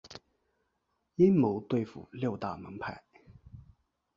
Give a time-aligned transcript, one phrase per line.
[1.17, 3.03] 阴谋对付六大门派。